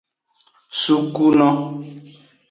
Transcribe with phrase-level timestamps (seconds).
[0.81, 1.49] Sukuno.